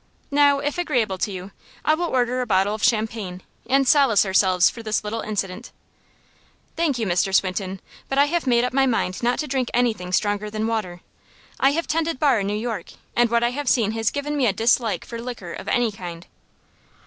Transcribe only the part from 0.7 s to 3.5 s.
agreeable to you, I will order a bottle of champagne,